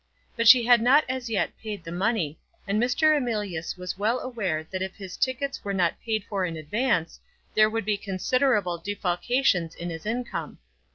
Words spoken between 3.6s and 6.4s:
was well aware that if his tickets were not paid